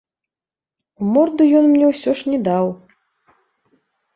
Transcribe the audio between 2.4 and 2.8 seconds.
даў.